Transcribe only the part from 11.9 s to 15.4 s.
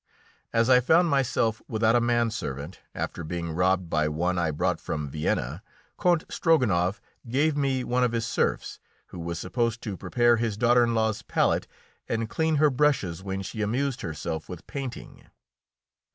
and clean her brushes when she amused herself with painting.